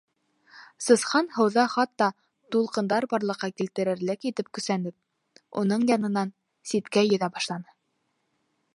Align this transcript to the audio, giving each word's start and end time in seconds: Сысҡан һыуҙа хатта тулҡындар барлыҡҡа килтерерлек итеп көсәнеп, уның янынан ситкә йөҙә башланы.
Сысҡан 0.85 1.27
һыуҙа 1.35 1.65
хатта 1.73 2.07
тулҡындар 2.55 3.07
барлыҡҡа 3.13 3.51
килтерерлек 3.61 4.27
итеп 4.31 4.51
көсәнеп, 4.59 4.99
уның 5.65 5.89
янынан 5.95 6.33
ситкә 6.73 7.09
йөҙә 7.11 7.35
башланы. 7.39 7.75